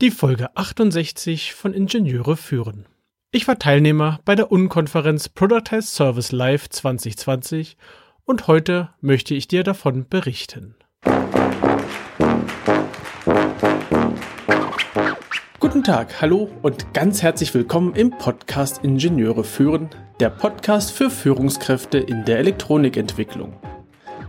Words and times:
Die 0.00 0.12
Folge 0.12 0.56
68 0.56 1.54
von 1.54 1.74
Ingenieure 1.74 2.36
führen. 2.36 2.86
Ich 3.32 3.48
war 3.48 3.58
Teilnehmer 3.58 4.20
bei 4.24 4.36
der 4.36 4.52
Unkonferenz 4.52 5.28
Productize 5.28 5.88
Service 5.88 6.30
Live 6.30 6.68
2020 6.68 7.76
und 8.24 8.46
heute 8.46 8.90
möchte 9.00 9.34
ich 9.34 9.48
dir 9.48 9.64
davon 9.64 10.08
berichten. 10.08 10.76
Guten 15.58 15.82
Tag, 15.82 16.20
hallo 16.20 16.48
und 16.62 16.94
ganz 16.94 17.22
herzlich 17.22 17.52
willkommen 17.52 17.96
im 17.96 18.10
Podcast 18.10 18.84
Ingenieure 18.84 19.42
führen, 19.42 19.90
der 20.20 20.30
Podcast 20.30 20.92
für 20.92 21.10
Führungskräfte 21.10 21.98
in 21.98 22.24
der 22.24 22.38
Elektronikentwicklung. 22.38 23.60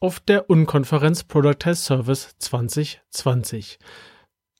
auf 0.00 0.18
der 0.18 0.48
Unkonferenz 0.48 1.24
Productize 1.24 1.76
Service 1.76 2.34
2020. 2.38 3.78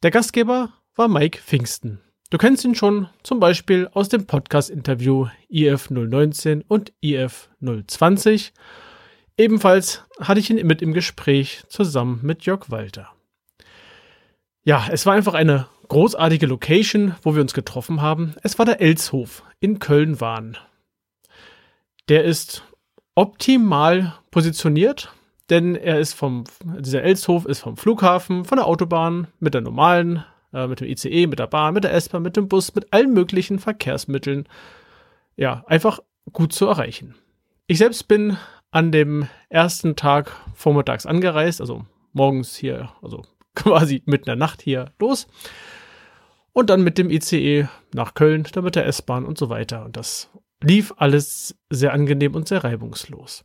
Der 0.03 0.11
Gastgeber 0.11 0.75
war 0.95 1.09
Mike 1.09 1.41
Pfingsten. 1.41 2.03
Du 2.29 2.37
kennst 2.37 2.63
ihn 2.65 2.75
schon 2.75 3.09
zum 3.23 3.41
Beispiel 3.41 3.89
aus 3.93 4.11
dem 4.11 4.27
Podcast-Interview 4.27 5.29
IF 5.49 5.89
019 5.89 6.63
und 6.69 6.93
IF 7.01 7.49
020. 7.61 8.53
Ebenfalls 9.39 10.05
hatte 10.21 10.41
ich 10.41 10.51
ihn 10.51 10.65
mit 10.67 10.83
im 10.83 10.93
Gespräch 10.93 11.63
zusammen 11.69 12.21
mit 12.23 12.45
Jörg 12.45 12.71
Walter. 12.71 13.11
Ja, 14.63 14.89
es 14.91 15.07
war 15.07 15.15
einfach 15.15 15.35
eine 15.35 15.69
großartige 15.89 16.47
Location, 16.47 17.15
wo 17.23 17.35
wir 17.35 17.41
uns 17.41 17.55
getroffen 17.55 18.03
haben. 18.03 18.35
Es 18.43 18.59
war 18.59 18.67
der 18.67 18.83
Elshof 18.83 19.43
in 19.59 19.79
Köln-Wahn. 19.79 20.59
Der 22.11 22.25
ist 22.25 22.63
optimal 23.15 24.15
positioniert 24.31 25.15
denn 25.51 25.75
er 25.75 25.99
ist 25.99 26.15
vom, 26.15 26.45
dieser 26.65 27.03
Elshof 27.03 27.45
ist 27.45 27.61
vom 27.61 27.77
Flughafen, 27.77 28.45
von 28.45 28.57
der 28.57 28.67
Autobahn, 28.67 29.27
mit 29.41 29.55
der 29.55 29.61
normalen, 29.61 30.25
äh, 30.53 30.67
mit 30.67 30.81
dem 30.81 30.89
ICE, 30.89 31.27
mit 31.27 31.39
der 31.39 31.49
Bahn, 31.49 31.75
mit 31.75 31.85
der 31.85 31.93
S-Bahn, 31.93 32.23
mit 32.23 32.37
dem 32.37 32.49
Bus, 32.49 32.75
mit 32.75 32.93
allen 32.93 33.13
möglichen 33.13 33.59
Verkehrsmitteln, 33.59 34.49
ja, 35.37 35.65
einfach 35.67 36.01
gut 36.33 36.53
zu 36.53 36.67
erreichen. 36.67 37.15
Ich 37.67 37.79
selbst 37.79 38.09
bin 38.09 38.37
an 38.71 38.93
dem 38.93 39.29
ersten 39.49 39.97
Tag 39.97 40.33
vormittags 40.55 41.07
angereist, 41.07 41.61
also 41.61 41.85
morgens 42.13 42.57
hier, 42.57 42.93
also 43.03 43.25
quasi 43.55 44.03
mitten 44.07 44.25
in 44.25 44.27
der 44.27 44.37
Nacht 44.37 44.63
hier 44.63 44.93
los. 44.99 45.27
Und 46.53 46.69
dann 46.69 46.83
mit 46.83 46.99
dem 46.99 47.11
ICE 47.11 47.69
nach 47.95 48.15
Köln, 48.15 48.45
dann 48.53 48.65
mit 48.65 48.75
der 48.75 48.87
S-Bahn 48.87 49.25
und 49.25 49.39
so 49.39 49.49
weiter. 49.51 49.85
Und 49.85 49.97
das 49.97 50.31
lief 50.63 50.93
alles 50.97 51.57
sehr 51.71 51.93
angenehm 51.93 52.35
und 52.35 52.49
sehr 52.49 52.65
reibungslos. 52.65 53.45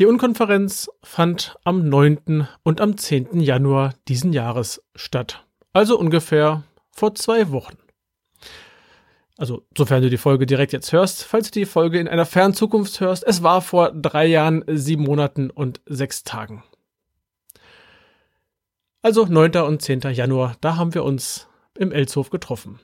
Die 0.00 0.06
Unkonferenz 0.06 0.90
fand 1.04 1.56
am 1.62 1.88
9. 1.88 2.48
und 2.64 2.80
am 2.80 2.96
10. 2.96 3.38
Januar 3.38 3.94
diesen 4.08 4.32
Jahres 4.32 4.82
statt. 4.96 5.46
Also 5.72 5.96
ungefähr 5.96 6.64
vor 6.90 7.14
zwei 7.14 7.52
Wochen. 7.52 7.76
Also, 9.38 9.64
sofern 9.76 10.02
du 10.02 10.10
die 10.10 10.16
Folge 10.16 10.46
direkt 10.46 10.72
jetzt 10.72 10.92
hörst, 10.92 11.22
falls 11.22 11.52
du 11.52 11.60
die 11.60 11.66
Folge 11.66 12.00
in 12.00 12.08
einer 12.08 12.26
fernen 12.26 12.54
Zukunft 12.54 12.98
hörst, 12.98 13.24
es 13.24 13.44
war 13.44 13.62
vor 13.62 13.92
drei 13.92 14.26
Jahren, 14.26 14.64
sieben 14.66 15.04
Monaten 15.04 15.50
und 15.50 15.80
sechs 15.86 16.24
Tagen. 16.24 16.64
Also 19.00 19.26
9. 19.26 19.56
und 19.58 19.80
10. 19.80 20.00
Januar, 20.12 20.56
da 20.60 20.74
haben 20.76 20.94
wir 20.94 21.04
uns 21.04 21.46
im 21.78 21.92
Elshof 21.92 22.30
getroffen. 22.30 22.80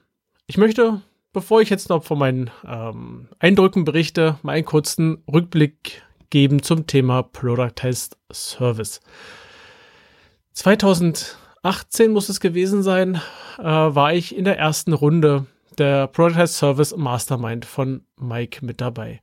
Ich 0.46 0.58
möchte, 0.58 1.02
bevor 1.32 1.60
ich 1.60 1.70
jetzt 1.70 1.88
noch 1.88 2.04
von 2.04 2.18
meinen 2.18 2.52
ähm, 2.64 3.28
Eindrücken 3.40 3.84
berichte, 3.84 4.38
mal 4.42 4.52
einen 4.52 4.64
kurzen 4.64 5.24
Rückblick 5.26 6.04
geben 6.30 6.62
zum 6.62 6.86
Thema 6.86 7.22
Productized 7.22 8.16
Service. 8.32 9.00
2018 10.52 12.12
muss 12.12 12.28
es 12.28 12.40
gewesen 12.40 12.82
sein, 12.82 13.20
äh, 13.58 13.64
war 13.64 14.14
ich 14.14 14.36
in 14.36 14.44
der 14.44 14.58
ersten 14.58 14.92
Runde 14.92 15.46
der 15.78 16.06
Productized 16.06 16.56
Service 16.56 16.96
Mastermind 16.96 17.64
von 17.64 18.04
Mike 18.16 18.64
mit 18.64 18.80
dabei. 18.80 19.20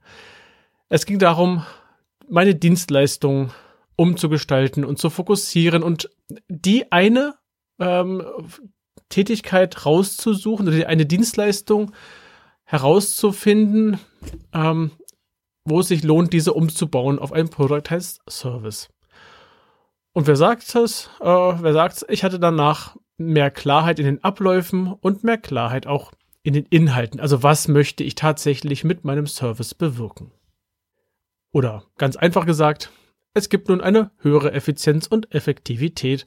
Es 0.90 1.06
ging 1.06 1.20
darum, 1.20 1.66
meine 2.30 2.56
Dienstleistung 2.56 3.52
umzugestalten 3.96 4.86
und 4.86 5.00
zu 5.00 5.10
fokussieren 5.10 5.84
und 5.84 6.10
die 6.48 6.92
eine 6.92 7.36
ähm, 7.80 8.24
Tätigkeit 9.10 9.86
rauszusuchen 9.86 10.68
oder 10.68 10.88
eine 10.88 11.06
Dienstleistung 11.06 11.92
herauszufinden, 12.64 14.00
ähm, 14.54 14.92
wo 15.70 15.82
es 15.82 15.90
sich 15.90 16.04
lohnt, 16.04 16.34
diese 16.34 16.54
umzubauen 16.54 17.20
auf 17.20 17.34
einen 17.34 17.50
Productized 17.50 18.22
Service. 18.30 18.90
Und 20.14 20.28
wer 20.28 20.36
sagt 20.36 20.74
es? 20.76 21.10
Äh, 21.20 21.26
wer 21.26 21.74
sagt 21.74 22.06
Ich 22.10 22.24
hatte 22.24 22.40
danach 22.40 22.96
mehr 23.18 23.52
Klarheit 23.52 24.00
in 24.00 24.06
den 24.06 24.24
Abläufen 24.24 24.94
und 24.94 25.24
mehr 25.24 25.38
Klarheit 25.38 25.86
auch 25.86 26.12
in 26.44 26.54
den 26.54 26.66
Inhalten. 26.66 27.20
Also 27.20 27.44
was 27.44 27.68
möchte 27.68 28.04
ich 28.04 28.16
tatsächlich 28.16 28.84
mit 28.84 29.04
meinem 29.04 29.28
Service 29.28 29.76
bewirken? 29.76 30.32
Oder 31.52 31.84
ganz 31.98 32.16
einfach 32.16 32.46
gesagt, 32.46 32.92
es 33.34 33.50
gibt 33.50 33.70
nun 33.70 33.82
eine 33.82 34.12
höhere 34.20 34.54
Effizienz 34.54 35.08
und 35.08 35.34
Effektivität. 35.34 36.26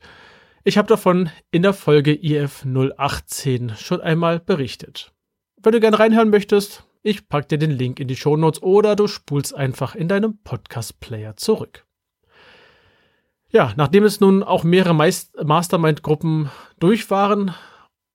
Ich 0.64 0.76
habe 0.76 0.88
davon 0.88 1.30
in 1.50 1.62
der 1.62 1.72
Folge 1.72 2.12
IF 2.14 2.66
018 2.66 3.72
schon 3.76 4.00
einmal 4.00 4.40
berichtet. 4.40 5.12
Wenn 5.62 5.72
du 5.72 5.80
gerne 5.80 5.98
reinhören 5.98 6.30
möchtest, 6.30 6.84
ich 7.02 7.28
pack 7.28 7.48
dir 7.48 7.58
den 7.58 7.70
Link 7.70 8.00
in 8.00 8.08
die 8.08 8.16
Shownotes 8.16 8.62
oder 8.62 8.96
du 8.96 9.06
spulst 9.06 9.54
einfach 9.54 9.94
in 9.94 10.08
deinem 10.08 10.38
Podcast-Player 10.42 11.36
zurück. 11.36 11.86
Ja, 13.48 13.72
nachdem 13.76 14.04
es 14.04 14.20
nun 14.20 14.42
auch 14.42 14.62
mehrere 14.62 14.94
Mastermind-Gruppen 14.94 16.50
durch 16.78 17.10
waren, 17.10 17.54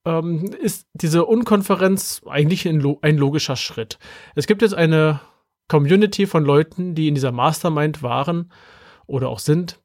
ähm, 0.06 0.46
ist 0.62 0.88
diese 0.94 1.26
Unkonferenz 1.26 2.22
eigentlich 2.28 2.68
ein, 2.68 2.98
ein 3.02 3.18
logischer 3.18 3.56
Schritt. 3.56 3.98
Es 4.36 4.48
gibt 4.48 4.62
jetzt 4.62 4.76
eine 4.76 5.20
Community 5.68 6.28
von 6.28 6.46
Leuten, 6.46 6.96
die 6.96 7.08
in 7.08 7.16
dieser 7.16 7.32
Mastermind 7.32 8.02
waren 8.04 8.52
oder 9.08 9.30
auch 9.30 9.40
sind. 9.40 9.82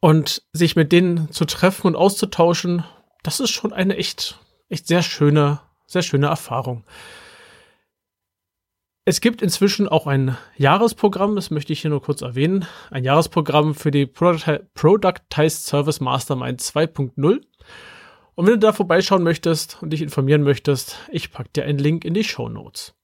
Und 0.00 0.42
sich 0.52 0.76
mit 0.76 0.92
denen 0.92 1.30
zu 1.32 1.44
treffen 1.44 1.88
und 1.88 1.96
auszutauschen, 1.96 2.84
das 3.22 3.40
ist 3.40 3.50
schon 3.50 3.72
eine 3.72 3.96
echt, 3.96 4.38
echt 4.68 4.86
sehr 4.86 5.02
schöne, 5.02 5.60
sehr 5.86 6.02
schöne 6.02 6.28
Erfahrung. 6.28 6.84
Es 9.08 9.20
gibt 9.20 9.40
inzwischen 9.40 9.86
auch 9.86 10.08
ein 10.08 10.36
Jahresprogramm, 10.56 11.36
das 11.36 11.52
möchte 11.52 11.72
ich 11.72 11.80
hier 11.80 11.90
nur 11.90 12.02
kurz 12.02 12.22
erwähnen. 12.22 12.66
Ein 12.90 13.04
Jahresprogramm 13.04 13.76
für 13.76 13.92
die 13.92 14.04
Productized 14.04 15.64
Service 15.64 16.00
Mastermind 16.00 16.60
2.0. 16.60 17.40
Und 18.34 18.46
wenn 18.46 18.54
du 18.54 18.58
da 18.58 18.72
vorbeischauen 18.72 19.22
möchtest 19.22 19.80
und 19.80 19.90
dich 19.90 20.02
informieren 20.02 20.42
möchtest, 20.42 20.98
ich 21.12 21.30
packe 21.30 21.50
dir 21.54 21.64
einen 21.66 21.78
Link 21.78 22.04
in 22.04 22.14
die 22.14 22.24
Show 22.24 22.48
Notes. 22.48 22.96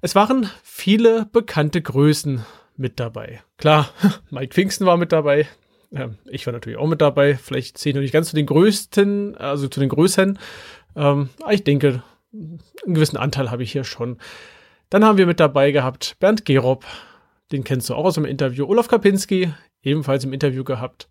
Es 0.00 0.14
waren 0.14 0.48
viele 0.62 1.26
bekannte 1.26 1.82
Größen 1.82 2.46
mit 2.76 3.00
dabei. 3.00 3.42
Klar, 3.56 3.90
Mike 4.30 4.54
Pfingsten 4.54 4.86
war 4.86 4.96
mit 4.96 5.10
dabei. 5.10 5.48
Ich 6.26 6.46
war 6.46 6.52
natürlich 6.52 6.78
auch 6.78 6.86
mit 6.86 7.00
dabei. 7.00 7.34
Vielleicht 7.34 7.78
zähle 7.78 7.98
ich 7.98 8.04
nicht 8.04 8.12
ganz 8.12 8.28
zu 8.28 8.36
den 8.36 8.46
größten, 8.46 9.36
also 9.36 9.66
zu 9.66 9.80
den 9.80 9.88
Größeren. 9.88 10.38
Ähm, 10.94 11.30
aber 11.42 11.52
ich 11.52 11.64
denke, 11.64 12.04
einen 12.32 12.60
gewissen 12.86 13.16
Anteil 13.16 13.50
habe 13.50 13.64
ich 13.64 13.72
hier 13.72 13.82
schon. 13.82 14.16
Dann 14.90 15.04
haben 15.04 15.18
wir 15.18 15.26
mit 15.26 15.40
dabei 15.40 15.70
gehabt 15.70 16.16
Bernd 16.18 16.44
Gerob, 16.44 16.84
den 17.52 17.64
kennst 17.64 17.88
du 17.88 17.94
auch 17.94 18.04
aus 18.04 18.14
dem 18.14 18.24
Interview. 18.24 18.66
Olaf 18.66 18.88
Kapinski, 18.88 19.52
ebenfalls 19.82 20.24
im 20.24 20.32
Interview 20.32 20.64
gehabt. 20.64 21.08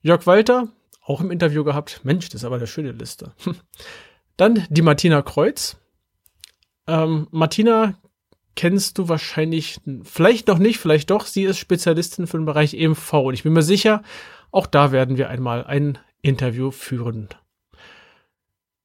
Jörg 0.00 0.26
Walter, 0.26 0.68
auch 1.04 1.20
im 1.20 1.30
Interview 1.30 1.62
gehabt. 1.62 2.00
Mensch, 2.04 2.30
das 2.30 2.40
ist 2.40 2.44
aber 2.44 2.56
eine 2.56 2.66
schöne 2.66 2.92
Liste. 2.92 3.32
Dann 4.36 4.66
die 4.70 4.82
Martina 4.82 5.20
Kreuz. 5.22 5.76
Ähm, 6.86 7.28
Martina 7.30 7.94
kennst 8.56 8.98
du 8.98 9.08
wahrscheinlich, 9.08 9.78
vielleicht 10.04 10.48
noch 10.48 10.58
nicht, 10.58 10.78
vielleicht 10.78 11.10
doch. 11.10 11.26
Sie 11.26 11.44
ist 11.44 11.58
Spezialistin 11.58 12.26
für 12.26 12.38
den 12.38 12.46
Bereich 12.46 12.74
EMV 12.74 13.12
und 13.12 13.34
ich 13.34 13.42
bin 13.42 13.52
mir 13.52 13.62
sicher, 13.62 14.02
auch 14.50 14.66
da 14.66 14.90
werden 14.90 15.16
wir 15.16 15.28
einmal 15.28 15.64
ein 15.64 15.98
Interview 16.22 16.70
führen. 16.70 17.28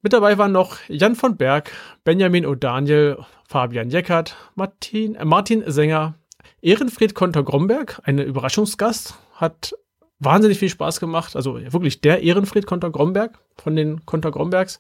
Mit 0.01 0.13
dabei 0.13 0.38
waren 0.38 0.51
noch 0.51 0.77
Jan 0.88 1.15
von 1.15 1.38
Berg, 1.38 1.71
Benjamin 2.03 2.45
O'Daniel, 2.45 3.23
Fabian 3.47 3.89
Jeckert, 3.89 4.35
Martin, 4.55 5.15
äh 5.15 5.25
Martin 5.25 5.63
Sänger, 5.65 6.15
Ehrenfried 6.61 7.15
Konter-Gromberg, 7.15 8.01
eine 8.03 8.23
Überraschungsgast, 8.23 9.17
hat 9.33 9.73
wahnsinnig 10.19 10.59
viel 10.59 10.69
Spaß 10.69 10.99
gemacht. 10.99 11.35
Also 11.35 11.55
wirklich 11.55 12.01
der 12.01 12.21
Ehrenfried 12.21 12.65
Konter 12.65 12.89
Gromberg 12.89 13.39
von 13.55 13.75
den 13.75 14.05
Konter 14.05 14.31
Grombergs. 14.31 14.79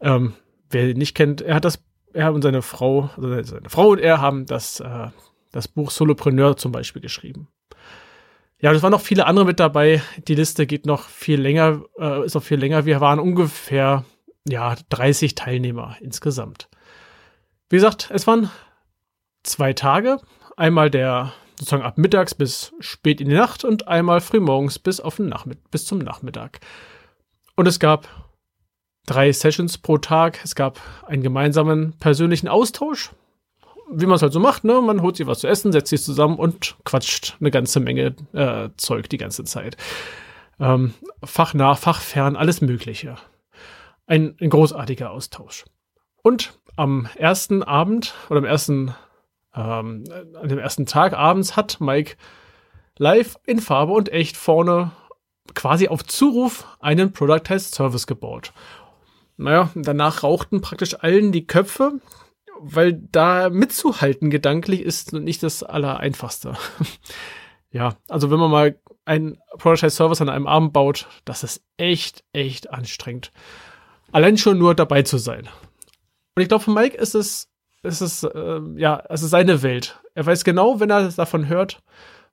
Ähm, 0.00 0.34
wer 0.70 0.88
ihn 0.88 0.98
nicht 0.98 1.14
kennt, 1.14 1.40
er 1.40 1.56
hat 1.56 1.64
das, 1.64 1.82
er 2.12 2.32
und 2.32 2.42
seine 2.42 2.62
Frau, 2.62 3.10
also 3.16 3.42
seine 3.42 3.70
Frau 3.70 3.90
und 3.90 4.00
er 4.00 4.20
haben 4.20 4.46
das, 4.46 4.80
äh, 4.80 5.08
das 5.52 5.68
Buch 5.68 5.90
Solopreneur 5.90 6.56
zum 6.56 6.72
Beispiel 6.72 7.02
geschrieben. 7.02 7.48
Ja, 8.64 8.72
es 8.72 8.82
waren 8.82 8.92
noch 8.92 9.02
viele 9.02 9.26
andere 9.26 9.44
mit 9.44 9.60
dabei. 9.60 10.00
Die 10.26 10.34
Liste 10.34 10.66
geht 10.66 10.86
noch 10.86 11.10
viel 11.10 11.38
länger, 11.38 11.82
äh, 11.98 12.24
ist 12.24 12.32
noch 12.34 12.42
viel 12.42 12.58
länger. 12.58 12.86
Wir 12.86 12.98
waren 12.98 13.20
ungefähr, 13.20 14.06
ja, 14.48 14.74
30 14.88 15.34
Teilnehmer 15.34 15.98
insgesamt. 16.00 16.70
Wie 17.68 17.76
gesagt, 17.76 18.08
es 18.10 18.26
waren 18.26 18.50
zwei 19.42 19.74
Tage. 19.74 20.16
Einmal 20.56 20.88
der 20.88 21.34
sozusagen 21.58 21.82
ab 21.82 21.98
mittags 21.98 22.34
bis 22.34 22.72
spät 22.80 23.20
in 23.20 23.28
die 23.28 23.34
Nacht 23.34 23.66
und 23.66 23.86
einmal 23.86 24.22
frühmorgens 24.22 24.78
bis 24.78 24.98
auf 24.98 25.16
den 25.16 25.28
Nachmittag, 25.28 25.70
bis 25.70 25.84
zum 25.84 25.98
Nachmittag. 25.98 26.60
Und 27.56 27.68
es 27.68 27.78
gab 27.78 28.08
drei 29.04 29.30
Sessions 29.30 29.76
pro 29.76 29.98
Tag. 29.98 30.40
Es 30.42 30.54
gab 30.54 30.80
einen 31.06 31.22
gemeinsamen 31.22 31.98
persönlichen 31.98 32.48
Austausch, 32.48 33.10
wie 33.90 34.06
man 34.06 34.16
es 34.16 34.22
halt 34.22 34.32
so 34.32 34.40
macht. 34.40 34.64
Ne? 34.64 34.80
Man 34.80 35.02
holt 35.02 35.16
sich 35.16 35.26
was 35.26 35.40
zu 35.40 35.48
essen, 35.48 35.72
setzt 35.72 35.90
sich 35.90 36.02
zusammen 36.02 36.36
und 36.36 36.76
quatscht 36.84 37.36
eine 37.40 37.50
ganze 37.50 37.80
Menge 37.80 38.14
äh, 38.32 38.70
Zeug 38.76 39.08
die 39.08 39.18
ganze 39.18 39.44
Zeit. 39.44 39.76
Ähm, 40.60 40.94
fachnah, 41.22 41.74
fachfern, 41.74 42.36
alles 42.36 42.60
Mögliche. 42.60 43.16
Ein, 44.06 44.36
ein 44.40 44.50
großartiger 44.50 45.10
Austausch. 45.10 45.64
Und 46.22 46.58
am 46.76 47.08
ersten 47.16 47.62
Abend 47.62 48.14
oder 48.28 48.38
am 48.38 48.44
ersten, 48.44 48.94
ähm, 49.54 50.04
an 50.40 50.48
dem 50.48 50.58
ersten 50.58 50.86
Tag 50.86 51.12
abends 51.12 51.56
hat 51.56 51.80
Mike 51.80 52.16
live 52.98 53.36
in 53.46 53.60
Farbe 53.60 53.92
und 53.92 54.10
echt 54.10 54.36
vorne 54.36 54.92
quasi 55.54 55.88
auf 55.88 56.04
Zuruf 56.04 56.66
einen 56.80 57.12
Productized 57.12 57.74
Service 57.74 58.06
gebaut. 58.06 58.52
Naja, 59.36 59.70
danach 59.74 60.22
rauchten 60.22 60.60
praktisch 60.60 60.94
allen 61.00 61.32
die 61.32 61.46
Köpfe, 61.46 62.00
weil 62.60 62.92
da 62.92 63.50
mitzuhalten 63.50 64.30
gedanklich 64.30 64.80
ist 64.80 65.12
nicht 65.12 65.42
das 65.42 65.62
Allereinfachste. 65.62 66.56
ja, 67.70 67.96
also 68.08 68.30
wenn 68.30 68.38
man 68.38 68.50
mal 68.50 68.78
einen 69.04 69.38
Productized 69.58 69.96
Service 69.96 70.20
an 70.20 70.28
einem 70.28 70.46
Abend 70.46 70.72
baut, 70.72 71.08
das 71.24 71.44
ist 71.44 71.62
echt, 71.76 72.24
echt 72.32 72.70
anstrengend. 72.70 73.32
Allein 74.12 74.38
schon 74.38 74.58
nur 74.58 74.74
dabei 74.74 75.02
zu 75.02 75.18
sein. 75.18 75.48
Und 76.36 76.42
ich 76.42 76.48
glaube, 76.48 76.64
für 76.64 76.70
Mike 76.70 76.96
ist 76.96 77.14
es, 77.14 77.50
ist 77.82 78.00
es, 78.00 78.22
äh, 78.22 78.60
ja, 78.76 79.02
es 79.08 79.22
ist 79.22 79.30
seine 79.30 79.62
Welt. 79.62 80.00
Er 80.14 80.26
weiß 80.26 80.44
genau, 80.44 80.80
wenn 80.80 80.90
er 80.90 81.08
davon 81.10 81.48
hört, 81.48 81.82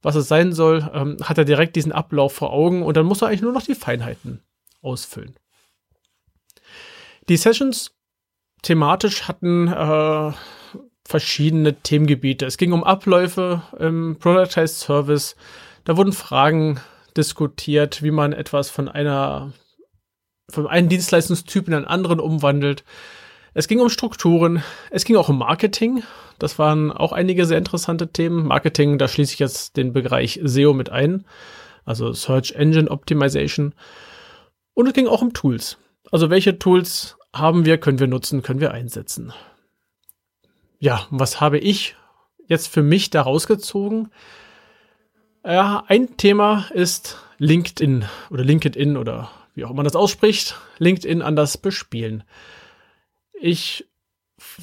was 0.01 0.15
es 0.15 0.27
sein 0.27 0.53
soll, 0.53 0.89
ähm, 0.93 1.17
hat 1.23 1.37
er 1.37 1.45
direkt 1.45 1.75
diesen 1.75 1.91
Ablauf 1.91 2.33
vor 2.33 2.51
Augen 2.51 2.83
und 2.83 2.97
dann 2.97 3.05
muss 3.05 3.21
er 3.21 3.27
eigentlich 3.27 3.41
nur 3.41 3.51
noch 3.51 3.63
die 3.63 3.75
Feinheiten 3.75 4.41
ausfüllen. 4.81 5.35
Die 7.29 7.37
Sessions 7.37 7.95
thematisch 8.61 9.27
hatten 9.27 9.67
äh, 9.67 10.31
verschiedene 11.05 11.75
Themengebiete. 11.81 12.45
Es 12.45 12.57
ging 12.57 12.71
um 12.71 12.83
Abläufe 12.83 13.63
im 13.79 14.17
Productized 14.19 14.79
Service. 14.79 15.35
Da 15.83 15.97
wurden 15.97 16.13
Fragen 16.13 16.79
diskutiert, 17.17 18.01
wie 18.03 18.11
man 18.11 18.33
etwas 18.33 18.69
von 18.69 18.87
einer 18.87 19.51
von 20.49 20.67
einem 20.67 20.89
Dienstleistungstyp 20.89 21.67
in 21.67 21.73
einen 21.73 21.85
anderen 21.85 22.19
umwandelt. 22.19 22.83
Es 23.53 23.67
ging 23.67 23.79
um 23.79 23.89
Strukturen, 23.89 24.63
es 24.89 25.05
ging 25.05 25.15
auch 25.15 25.29
um 25.29 25.37
Marketing. 25.37 26.03
Das 26.39 26.59
waren 26.59 26.91
auch 26.91 27.13
einige 27.13 27.45
sehr 27.45 27.57
interessante 27.57 28.11
Themen. 28.11 28.47
Marketing, 28.47 28.97
da 28.97 29.07
schließe 29.07 29.33
ich 29.33 29.39
jetzt 29.39 29.77
den 29.77 29.93
Bereich 29.93 30.39
SEO 30.43 30.73
mit 30.73 30.89
ein, 30.89 31.25
also 31.85 32.11
Search 32.13 32.53
Engine 32.53 32.89
Optimization. 32.89 33.73
Und 34.73 34.87
es 34.87 34.93
ging 34.93 35.07
auch 35.07 35.21
um 35.21 35.33
Tools. 35.33 35.77
Also 36.11 36.29
welche 36.29 36.59
Tools 36.59 37.17
haben 37.33 37.65
wir, 37.65 37.77
können 37.77 37.99
wir 37.99 38.07
nutzen, 38.07 38.41
können 38.41 38.59
wir 38.59 38.71
einsetzen. 38.71 39.33
Ja, 40.79 41.05
was 41.09 41.39
habe 41.39 41.59
ich 41.59 41.95
jetzt 42.47 42.67
für 42.67 42.83
mich 42.83 43.09
da 43.09 43.21
rausgezogen? 43.21 44.11
Ja, 45.43 45.83
ein 45.87 46.17
Thema 46.17 46.67
ist 46.73 47.17
LinkedIn 47.37 48.05
oder 48.29 48.43
LinkedIn 48.43 48.97
oder 48.97 49.31
wie 49.53 49.65
auch 49.65 49.69
immer 49.69 49.77
man 49.77 49.85
das 49.85 49.95
ausspricht, 49.95 50.55
LinkedIn 50.77 51.21
anders 51.21 51.57
bespielen. 51.57 52.23
Ich 53.33 53.87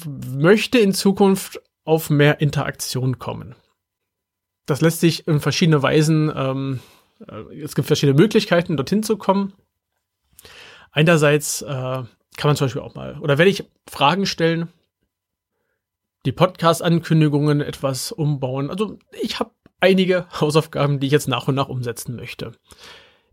möchte 0.05 0.79
in 0.79 0.93
Zukunft 0.93 1.61
auf 1.83 2.09
mehr 2.09 2.41
Interaktion 2.41 3.19
kommen. 3.19 3.55
Das 4.65 4.81
lässt 4.81 4.99
sich 4.99 5.27
in 5.27 5.39
verschiedene 5.39 5.81
Weisen, 5.81 6.31
ähm, 6.35 6.79
äh, 7.27 7.61
es 7.61 7.75
gibt 7.75 7.87
verschiedene 7.87 8.19
Möglichkeiten, 8.19 8.77
dorthin 8.77 9.03
zu 9.03 9.17
kommen. 9.17 9.53
Einerseits 10.91 11.61
äh, 11.61 12.03
kann 12.39 12.49
man 12.49 12.55
zum 12.55 12.65
Beispiel 12.65 12.81
auch 12.81 12.95
mal, 12.95 13.19
oder 13.19 13.37
werde 13.37 13.51
ich 13.51 13.65
Fragen 13.87 14.25
stellen, 14.25 14.69
die 16.25 16.31
Podcast-Ankündigungen 16.31 17.59
etwas 17.59 18.13
umbauen. 18.13 18.69
Also 18.69 18.97
ich 19.21 19.39
habe 19.39 19.51
einige 19.81 20.25
Hausaufgaben, 20.39 20.99
die 20.99 21.07
ich 21.07 21.13
jetzt 21.13 21.27
nach 21.27 21.47
und 21.49 21.55
nach 21.55 21.67
umsetzen 21.67 22.15
möchte. 22.15 22.53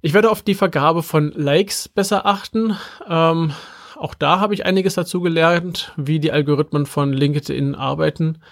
Ich 0.03 0.13
werde 0.13 0.31
auf 0.31 0.43
die 0.43 0.55
Vergabe 0.55 1.05
von 1.05 1.33
Likes 1.33 1.89
besser 1.89 2.27
achten. 2.27 2.77
Ähm, 3.09 3.53
auch 3.97 4.15
da 4.15 4.41
habe 4.41 4.55
ich 4.55 4.67
einiges 4.67 4.95
dazu 4.95 5.21
gelernt, 5.21 5.93
wie 5.97 6.19
die 6.19 6.33
Algorithmen 6.33 6.85
von 6.85 7.13
LinkedIn 7.13 7.75
arbeiten. 7.77 8.43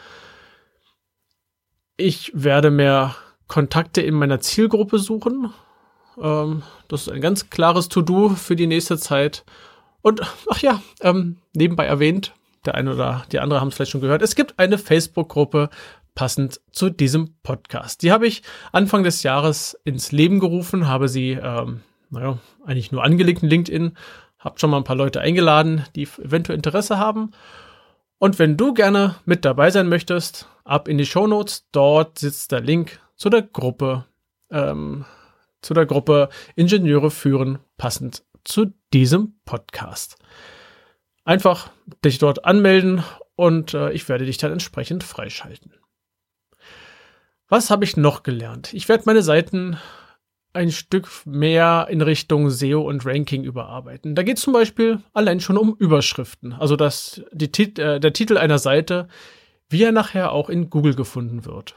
Ich 1.96 2.30
werde 2.32 2.70
mehr 2.70 3.16
Kontakte 3.48 4.02
in 4.02 4.14
meiner 4.14 4.40
Zielgruppe 4.40 4.98
suchen. 5.00 5.52
Ähm, 6.20 6.62
das 6.86 7.02
ist 7.02 7.12
ein 7.12 7.20
ganz 7.20 7.50
klares 7.50 7.88
To-Do 7.88 8.30
für 8.30 8.56
die 8.56 8.68
nächste 8.68 8.98
Zeit. 8.98 9.44
Und 10.04 10.20
ach 10.50 10.60
ja, 10.60 10.82
ähm, 11.00 11.38
nebenbei 11.54 11.86
erwähnt, 11.86 12.34
der 12.66 12.74
eine 12.74 12.92
oder 12.92 13.24
die 13.32 13.40
andere 13.40 13.60
haben 13.62 13.68
es 13.68 13.74
vielleicht 13.74 13.92
schon 13.92 14.02
gehört, 14.02 14.20
es 14.20 14.34
gibt 14.34 14.58
eine 14.58 14.76
Facebook-Gruppe 14.76 15.70
passend 16.14 16.60
zu 16.70 16.90
diesem 16.90 17.36
Podcast. 17.42 18.02
Die 18.02 18.12
habe 18.12 18.26
ich 18.26 18.42
Anfang 18.70 19.02
des 19.02 19.22
Jahres 19.22 19.80
ins 19.82 20.12
Leben 20.12 20.40
gerufen, 20.40 20.88
habe 20.88 21.08
sie, 21.08 21.30
ähm, 21.32 21.80
naja, 22.10 22.38
eigentlich 22.66 22.92
nur 22.92 23.02
angelegt 23.02 23.42
in 23.42 23.48
LinkedIn, 23.48 23.96
hab 24.38 24.60
schon 24.60 24.68
mal 24.68 24.76
ein 24.76 24.84
paar 24.84 24.94
Leute 24.94 25.22
eingeladen, 25.22 25.86
die 25.96 26.06
eventuell 26.22 26.56
Interesse 26.56 26.98
haben. 26.98 27.30
Und 28.18 28.38
wenn 28.38 28.58
du 28.58 28.74
gerne 28.74 29.14
mit 29.24 29.46
dabei 29.46 29.70
sein 29.70 29.88
möchtest, 29.88 30.48
ab 30.64 30.86
in 30.86 30.98
die 30.98 31.06
Show 31.06 31.26
Notes. 31.26 31.66
Dort 31.72 32.18
sitzt 32.18 32.52
der 32.52 32.60
Link 32.60 33.00
zu 33.16 33.30
der 33.30 33.40
Gruppe, 33.40 34.04
ähm, 34.50 35.06
zu 35.62 35.72
der 35.72 35.86
Gruppe 35.86 36.28
Ingenieure 36.56 37.10
führen, 37.10 37.58
passend 37.76 38.22
zu 38.44 38.72
diesem 38.92 39.34
Podcast. 39.44 40.16
Einfach 41.24 41.70
dich 42.04 42.18
dort 42.18 42.44
anmelden 42.44 43.02
und 43.36 43.74
äh, 43.74 43.92
ich 43.92 44.08
werde 44.08 44.26
dich 44.26 44.38
dann 44.38 44.52
entsprechend 44.52 45.02
freischalten. 45.02 45.72
Was 47.48 47.70
habe 47.70 47.84
ich 47.84 47.96
noch 47.96 48.22
gelernt? 48.22 48.72
Ich 48.74 48.88
werde 48.88 49.04
meine 49.06 49.22
Seiten 49.22 49.78
ein 50.52 50.70
Stück 50.70 51.08
mehr 51.26 51.88
in 51.90 52.00
Richtung 52.00 52.48
SEO 52.48 52.82
und 52.82 53.04
Ranking 53.04 53.42
überarbeiten. 53.42 54.14
Da 54.14 54.22
geht 54.22 54.36
es 54.36 54.44
zum 54.44 54.52
Beispiel 54.52 55.00
allein 55.12 55.40
schon 55.40 55.58
um 55.58 55.74
Überschriften. 55.76 56.52
Also 56.52 56.76
dass 56.76 57.22
die, 57.32 57.46
äh, 57.80 57.98
der 57.98 58.12
Titel 58.12 58.38
einer 58.38 58.58
Seite, 58.58 59.08
wie 59.68 59.82
er 59.82 59.92
nachher 59.92 60.32
auch 60.32 60.48
in 60.48 60.70
Google 60.70 60.94
gefunden 60.94 61.44
wird. 61.44 61.74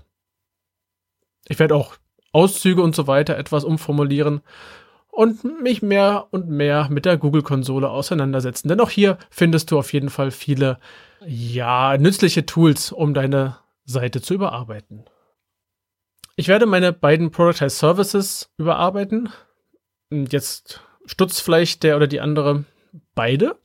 Ich 1.47 1.57
werde 1.57 1.75
auch 1.75 1.95
Auszüge 2.33 2.81
und 2.81 2.95
so 2.95 3.07
weiter 3.07 3.37
etwas 3.37 3.63
umformulieren 3.63 4.41
und 5.17 5.63
mich 5.63 5.81
mehr 5.81 6.27
und 6.29 6.47
mehr 6.47 6.89
mit 6.91 7.05
der 7.05 7.17
Google-Konsole 7.17 7.89
auseinandersetzen. 7.89 8.67
Denn 8.67 8.79
auch 8.79 8.91
hier 8.91 9.17
findest 9.31 9.71
du 9.71 9.79
auf 9.79 9.91
jeden 9.91 10.11
Fall 10.11 10.29
viele, 10.29 10.77
ja, 11.25 11.97
nützliche 11.97 12.45
Tools, 12.45 12.91
um 12.91 13.15
deine 13.15 13.57
Seite 13.83 14.21
zu 14.21 14.35
überarbeiten. 14.35 15.05
Ich 16.35 16.47
werde 16.47 16.67
meine 16.67 16.93
beiden 16.93 17.31
Productized 17.31 17.79
Services 17.79 18.51
überarbeiten. 18.57 19.29
Jetzt 20.11 20.81
stutzt 21.07 21.41
vielleicht 21.41 21.81
der 21.81 21.95
oder 21.95 22.05
die 22.05 22.21
andere 22.21 22.65
beide. 23.15 23.55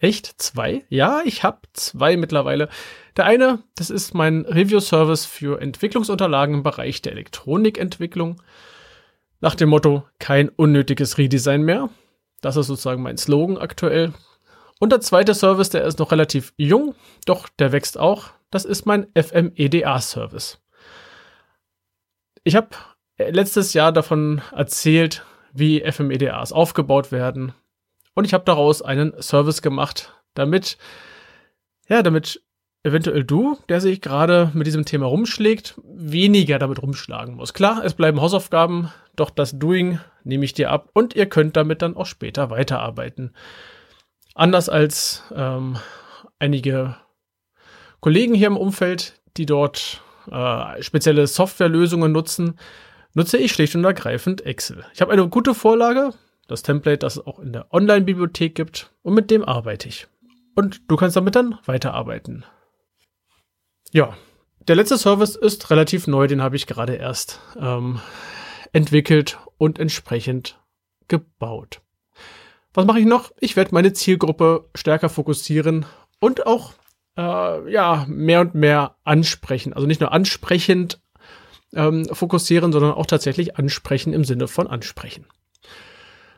Echt? 0.00 0.26
Zwei? 0.42 0.84
Ja, 0.90 1.22
ich 1.24 1.42
habe 1.42 1.60
zwei 1.72 2.18
mittlerweile. 2.18 2.68
Der 3.16 3.24
eine, 3.24 3.60
das 3.76 3.88
ist 3.88 4.12
mein 4.12 4.44
Review-Service 4.44 5.24
für 5.24 5.58
Entwicklungsunterlagen 5.58 6.56
im 6.56 6.62
Bereich 6.62 7.00
der 7.00 7.12
Elektronikentwicklung. 7.12 8.42
Nach 9.40 9.54
dem 9.54 9.68
Motto, 9.68 10.04
kein 10.18 10.48
unnötiges 10.48 11.18
Redesign 11.18 11.62
mehr. 11.62 11.90
Das 12.40 12.56
ist 12.56 12.66
sozusagen 12.66 13.02
mein 13.02 13.18
Slogan 13.18 13.56
aktuell. 13.56 14.12
Und 14.80 14.90
der 14.92 15.00
zweite 15.00 15.34
Service, 15.34 15.70
der 15.70 15.84
ist 15.84 15.98
noch 15.98 16.12
relativ 16.12 16.52
jung, 16.56 16.94
doch 17.26 17.48
der 17.48 17.72
wächst 17.72 17.98
auch. 17.98 18.30
Das 18.50 18.64
ist 18.64 18.86
mein 18.86 19.06
FMEDA-Service. 19.14 20.60
Ich 22.44 22.56
habe 22.56 22.68
äh, 23.16 23.30
letztes 23.30 23.74
Jahr 23.74 23.92
davon 23.92 24.40
erzählt, 24.52 25.24
wie 25.52 25.80
FMEDAs 25.80 26.52
aufgebaut 26.52 27.12
werden. 27.12 27.52
Und 28.14 28.24
ich 28.24 28.34
habe 28.34 28.44
daraus 28.44 28.82
einen 28.82 29.20
Service 29.20 29.62
gemacht, 29.62 30.14
damit, 30.34 30.78
ja, 31.88 32.02
damit 32.02 32.42
eventuell 32.82 33.24
du, 33.24 33.58
der 33.68 33.80
sich 33.80 34.00
gerade 34.00 34.50
mit 34.54 34.66
diesem 34.66 34.84
Thema 34.84 35.06
rumschlägt, 35.06 35.80
weniger 35.84 36.58
damit 36.58 36.82
rumschlagen 36.82 37.34
muss. 37.34 37.54
Klar, 37.54 37.84
es 37.84 37.94
bleiben 37.94 38.20
Hausaufgaben, 38.20 38.92
doch 39.16 39.30
das 39.30 39.58
Doing 39.58 39.98
nehme 40.24 40.44
ich 40.44 40.52
dir 40.52 40.70
ab 40.70 40.90
und 40.94 41.14
ihr 41.14 41.26
könnt 41.26 41.56
damit 41.56 41.82
dann 41.82 41.96
auch 41.96 42.06
später 42.06 42.50
weiterarbeiten. 42.50 43.34
Anders 44.34 44.68
als 44.68 45.24
ähm, 45.34 45.76
einige 46.38 46.96
Kollegen 48.00 48.34
hier 48.34 48.46
im 48.46 48.56
Umfeld, 48.56 49.20
die 49.36 49.46
dort 49.46 50.00
äh, 50.30 50.82
spezielle 50.82 51.26
Softwarelösungen 51.26 52.12
nutzen, 52.12 52.58
nutze 53.14 53.38
ich 53.38 53.52
schlicht 53.52 53.74
und 53.74 53.84
ergreifend 53.84 54.46
Excel. 54.46 54.84
Ich 54.94 55.00
habe 55.00 55.12
eine 55.12 55.28
gute 55.28 55.54
Vorlage, 55.54 56.12
das 56.46 56.62
Template, 56.62 56.98
das 56.98 57.16
es 57.16 57.26
auch 57.26 57.40
in 57.40 57.52
der 57.52 57.72
Online-Bibliothek 57.72 58.54
gibt, 58.54 58.92
und 59.02 59.14
mit 59.14 59.30
dem 59.30 59.44
arbeite 59.44 59.88
ich. 59.88 60.06
Und 60.54 60.82
du 60.88 60.96
kannst 60.96 61.16
damit 61.16 61.34
dann 61.34 61.58
weiterarbeiten. 61.66 62.44
Ja, 63.92 64.16
der 64.66 64.76
letzte 64.76 64.98
Service 64.98 65.34
ist 65.34 65.70
relativ 65.70 66.06
neu, 66.06 66.26
den 66.26 66.42
habe 66.42 66.56
ich 66.56 66.66
gerade 66.66 66.94
erst 66.94 67.40
ähm, 67.58 68.00
entwickelt 68.72 69.38
und 69.56 69.78
entsprechend 69.78 70.60
gebaut. 71.08 71.80
Was 72.74 72.84
mache 72.84 73.00
ich 73.00 73.06
noch? 73.06 73.32
Ich 73.40 73.56
werde 73.56 73.74
meine 73.74 73.94
Zielgruppe 73.94 74.68
stärker 74.74 75.08
fokussieren 75.08 75.86
und 76.20 76.46
auch 76.46 76.74
äh, 77.16 77.72
ja 77.72 78.04
mehr 78.08 78.42
und 78.42 78.54
mehr 78.54 78.96
ansprechen. 79.04 79.72
Also 79.72 79.86
nicht 79.86 80.00
nur 80.00 80.12
ansprechend 80.12 81.00
ähm, 81.74 82.04
fokussieren, 82.12 82.72
sondern 82.72 82.92
auch 82.92 83.06
tatsächlich 83.06 83.56
ansprechen 83.56 84.12
im 84.12 84.24
Sinne 84.24 84.48
von 84.48 84.66
ansprechen. 84.66 85.26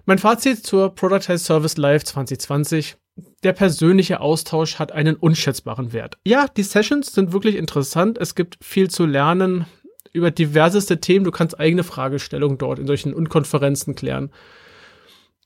Mein 0.07 0.19
Fazit 0.19 0.65
zur 0.65 0.95
Product 0.95 1.37
Service 1.37 1.77
Live 1.77 2.05
2020 2.05 2.97
der 3.43 3.53
persönliche 3.53 4.21
Austausch 4.21 4.79
hat 4.79 4.93
einen 4.93 5.17
unschätzbaren 5.17 5.93
Wert. 5.93 6.19
Ja, 6.25 6.47
die 6.49 6.63
Sessions 6.63 7.13
sind 7.13 7.33
wirklich 7.33 7.57
interessant. 7.57 8.19
Es 8.19 8.35
gibt 8.35 8.59
viel 8.61 8.91
zu 8.91 9.07
lernen 9.07 9.67
über 10.13 10.31
diverseste 10.31 11.01
Themen. 11.01 11.25
Du 11.25 11.31
kannst 11.31 11.59
eigene 11.59 11.85
Fragestellungen 11.85 12.59
dort 12.59 12.79
in 12.79 12.87
solchen 12.87 13.15
Unkonferenzen 13.15 13.95
klären. 13.95 14.31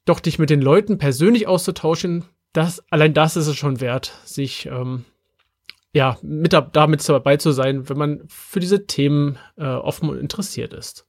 Doch 0.05 0.21
dich 0.21 0.39
mit 0.39 0.51
den 0.51 0.61
Leuten 0.61 0.99
persönlich 0.99 1.47
auszutauschen, 1.47 2.25
das, 2.53 2.83
allein 2.91 3.15
das 3.15 3.37
ist 3.37 3.47
es 3.47 3.57
schon 3.57 3.81
wert, 3.81 4.13
sich 4.25 4.67
ähm, 4.67 5.05
ja, 5.93 6.19
mit 6.23 6.53
da, 6.53 6.61
damit 6.61 7.09
dabei 7.09 7.37
zu 7.37 7.53
sein, 7.53 7.89
wenn 7.89 7.99
man 7.99 8.23
für 8.29 8.61
diese 8.61 8.87
Themen 8.87 9.39
äh, 9.57 9.65
offen 9.65 10.09
und 10.09 10.19
interessiert 10.19 10.73
ist. 10.73 11.07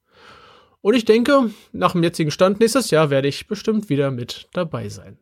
Und 0.81 0.93
ich 0.93 1.05
denke, 1.05 1.49
nach 1.71 1.93
dem 1.93 2.03
jetzigen 2.03 2.29
Stand 2.29 2.59
nächstes 2.59 2.91
Jahr 2.91 3.09
werde 3.09 3.27
ich 3.27 3.47
bestimmt 3.47 3.89
wieder 3.89 4.11
mit 4.11 4.47
dabei 4.53 4.89
sein. 4.89 5.17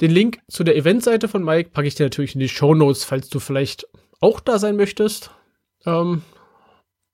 Den 0.00 0.10
Link 0.12 0.40
zu 0.48 0.62
der 0.64 0.76
Eventseite 0.76 1.28
von 1.28 1.42
Mike 1.42 1.70
packe 1.70 1.88
ich 1.88 1.94
dir 1.94 2.06
natürlich 2.06 2.34
in 2.34 2.40
die 2.40 2.48
Show 2.48 2.74
Notes, 2.74 3.04
falls 3.04 3.28
du 3.28 3.40
vielleicht 3.40 3.86
auch 4.20 4.40
da 4.40 4.58
sein 4.58 4.76
möchtest. 4.76 5.30
Ähm, 5.84 6.22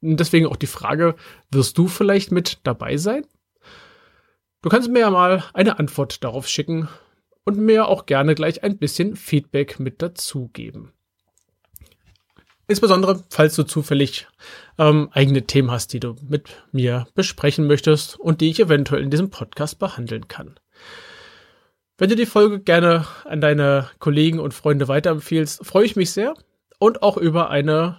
deswegen 0.00 0.46
auch 0.46 0.56
die 0.56 0.66
Frage, 0.66 1.14
wirst 1.50 1.78
du 1.78 1.88
vielleicht 1.88 2.30
mit 2.30 2.58
dabei 2.64 2.96
sein? 2.96 3.26
Du 4.62 4.68
kannst 4.68 4.90
mir 4.90 5.00
ja 5.00 5.10
mal 5.10 5.44
eine 5.54 5.78
Antwort 5.78 6.24
darauf 6.24 6.48
schicken 6.48 6.88
und 7.44 7.58
mir 7.58 7.88
auch 7.88 8.06
gerne 8.06 8.34
gleich 8.34 8.62
ein 8.62 8.78
bisschen 8.78 9.16
Feedback 9.16 9.78
mit 9.78 10.02
dazugeben. 10.02 10.92
Insbesondere, 12.66 13.22
falls 13.28 13.56
du 13.56 13.64
zufällig 13.64 14.26
ähm, 14.78 15.10
eigene 15.12 15.46
Themen 15.46 15.70
hast, 15.70 15.92
die 15.92 16.00
du 16.00 16.16
mit 16.26 16.62
mir 16.72 17.06
besprechen 17.14 17.66
möchtest 17.66 18.18
und 18.18 18.40
die 18.40 18.48
ich 18.48 18.60
eventuell 18.60 19.02
in 19.02 19.10
diesem 19.10 19.28
Podcast 19.28 19.78
behandeln 19.78 20.28
kann. 20.28 20.58
Wenn 21.96 22.10
du 22.10 22.16
die 22.16 22.26
Folge 22.26 22.58
gerne 22.58 23.06
an 23.24 23.40
deine 23.40 23.88
Kollegen 24.00 24.40
und 24.40 24.52
Freunde 24.52 24.88
weiterempfiehlst, 24.88 25.64
freue 25.64 25.84
ich 25.84 25.94
mich 25.94 26.10
sehr. 26.10 26.34
Und 26.80 27.02
auch 27.04 27.16
über 27.16 27.50
eine 27.50 27.98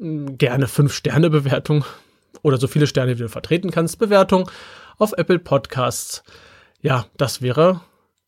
gerne 0.00 0.66
5-Sterne-Bewertung 0.66 1.84
oder 2.42 2.56
so 2.58 2.68
viele 2.68 2.86
Sterne, 2.86 3.18
wie 3.18 3.22
du 3.22 3.28
vertreten 3.28 3.72
kannst, 3.72 3.98
Bewertung 3.98 4.48
auf 4.98 5.12
Apple 5.12 5.40
Podcasts. 5.40 6.22
Ja, 6.80 7.06
das 7.16 7.42
wäre 7.42 7.80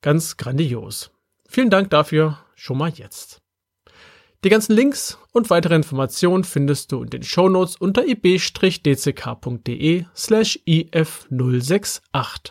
ganz 0.03 0.37
grandios. 0.37 1.13
Vielen 1.49 1.71
Dank 1.71 1.91
dafür 1.91 2.39
schon 2.57 2.79
mal 2.79 2.91
jetzt. 2.91 3.41
Die 4.43 4.49
ganzen 4.49 4.75
Links 4.75 5.19
und 5.33 5.49
weitere 5.49 5.77
Informationen 5.77 6.43
findest 6.45 6.91
du 6.93 7.03
in 7.03 7.11
den 7.11 7.23
Shownotes 7.23 7.77
unter 7.77 8.05
ib-dck.de 8.05 8.45
slash 10.15 10.59
if068. 10.67 12.51